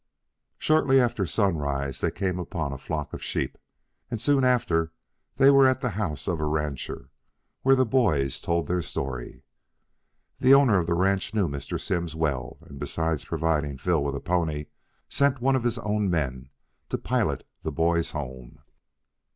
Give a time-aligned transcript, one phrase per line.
[0.57, 3.55] Shortly after sunrise they came upon a flock of sheep,
[4.09, 4.91] and soon after
[5.35, 7.11] they were at the house of a rancher,
[7.61, 9.43] where the boys told their story.
[10.39, 11.79] The owner of the ranch knew Mr.
[11.79, 14.65] Simms well, and besides providing Phil with a pony,
[15.07, 16.49] sent one of his own men
[16.89, 18.57] to pilot the boys home.